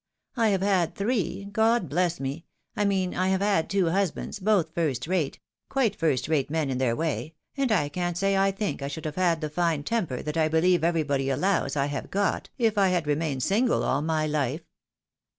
[0.35, 4.73] I have had three— God bless me!— ^I mean I have had two husbands, both
[4.73, 5.39] first rate,
[5.69, 9.05] quite first rate men in their way, and I can't say I think I should
[9.05, 12.87] have had the fine temper that I beheve everybody allows I have got, if I
[12.87, 14.61] had remained single all my hfe.